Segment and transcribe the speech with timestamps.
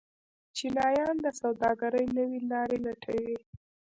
[0.55, 3.37] چینایان د سوداګرۍ نوې لارې لټوي.